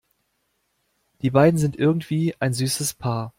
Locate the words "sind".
1.59-1.77